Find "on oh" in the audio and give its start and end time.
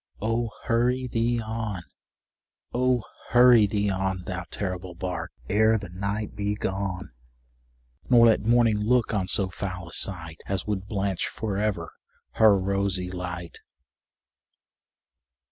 1.39-3.03